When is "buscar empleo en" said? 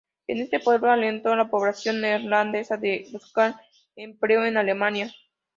3.11-4.57